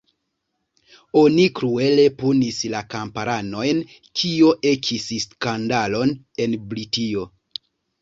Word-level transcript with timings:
Oni 1.19 1.45
kruele 1.59 2.05
punis 2.23 2.63
la 2.77 2.81
kamparanojn, 2.95 3.85
kio 4.23 4.53
ekis 4.75 5.09
skandalon 5.29 6.19
en 6.49 6.61
Britio. 6.75 7.33